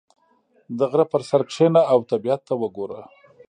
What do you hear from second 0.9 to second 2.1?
غره پر سر کښېنه او